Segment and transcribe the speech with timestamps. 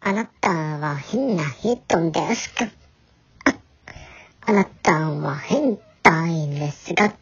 [0.00, 2.66] あなたは変な人ですか
[3.44, 3.54] あ
[4.46, 7.14] あなたは変態ですが